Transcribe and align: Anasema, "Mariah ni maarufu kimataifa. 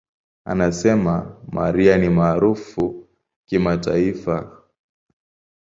Anasema, 0.45 1.37
"Mariah 1.53 1.99
ni 1.99 2.09
maarufu 2.09 3.07
kimataifa. 3.45 4.61